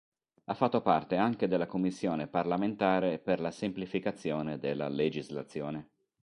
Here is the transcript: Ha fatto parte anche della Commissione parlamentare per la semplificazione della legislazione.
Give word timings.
Ha 0.45 0.55
fatto 0.55 0.81
parte 0.81 1.15
anche 1.15 1.47
della 1.47 1.67
Commissione 1.67 2.25
parlamentare 2.25 3.19
per 3.19 3.39
la 3.39 3.51
semplificazione 3.51 4.57
della 4.57 4.87
legislazione. 4.87 5.89